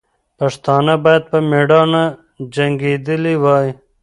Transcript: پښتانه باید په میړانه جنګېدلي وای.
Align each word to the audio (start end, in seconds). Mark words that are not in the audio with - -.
پښتانه 0.39 0.93
باید 1.03 1.23
په 1.31 1.37
میړانه 1.49 2.03
جنګېدلي 2.55 3.35
وای. 3.43 3.67